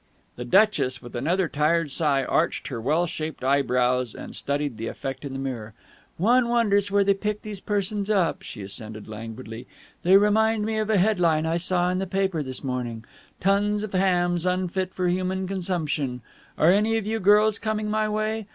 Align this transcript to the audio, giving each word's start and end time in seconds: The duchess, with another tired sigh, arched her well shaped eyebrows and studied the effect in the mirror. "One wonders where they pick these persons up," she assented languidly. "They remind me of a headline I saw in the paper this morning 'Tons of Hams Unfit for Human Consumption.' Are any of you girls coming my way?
The 0.35 0.45
duchess, 0.45 0.99
with 1.03 1.15
another 1.15 1.47
tired 1.47 1.91
sigh, 1.91 2.23
arched 2.23 2.69
her 2.69 2.81
well 2.81 3.05
shaped 3.05 3.43
eyebrows 3.43 4.15
and 4.15 4.35
studied 4.35 4.77
the 4.77 4.87
effect 4.87 5.23
in 5.23 5.33
the 5.33 5.37
mirror. 5.37 5.75
"One 6.17 6.49
wonders 6.49 6.89
where 6.89 7.03
they 7.03 7.13
pick 7.13 7.43
these 7.43 7.59
persons 7.59 8.09
up," 8.09 8.41
she 8.41 8.63
assented 8.63 9.07
languidly. 9.07 9.67
"They 10.01 10.17
remind 10.17 10.65
me 10.65 10.79
of 10.79 10.89
a 10.89 10.97
headline 10.97 11.45
I 11.45 11.57
saw 11.57 11.91
in 11.91 11.99
the 11.99 12.07
paper 12.07 12.41
this 12.41 12.63
morning 12.63 13.05
'Tons 13.41 13.83
of 13.83 13.93
Hams 13.93 14.43
Unfit 14.43 14.91
for 14.91 15.07
Human 15.07 15.47
Consumption.' 15.47 16.21
Are 16.57 16.71
any 16.71 16.97
of 16.97 17.05
you 17.05 17.19
girls 17.19 17.59
coming 17.59 17.87
my 17.87 18.09
way? 18.09 18.47